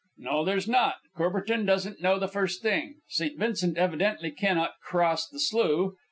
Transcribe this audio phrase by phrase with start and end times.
[0.17, 0.95] "No, there's not.
[1.15, 3.01] Courbertin doesn't know the first thing.
[3.07, 3.37] St.
[3.37, 5.91] Vincent evidently cannot cross the slough.